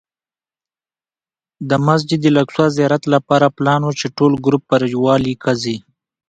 [1.69, 5.75] د مسجد الاقصی زیارت لپاره پلان و چې ټول ګروپ پر یوه لیکه ځي.